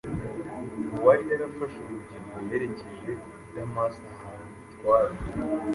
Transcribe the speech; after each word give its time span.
Uwari 0.97 1.23
yarafashe 1.31 1.77
urugendo 1.81 2.37
yerekeje 2.51 3.11
i 3.17 3.19
Damasi 3.53 4.01
ahawe 4.13 4.43
ubutware 4.51 5.15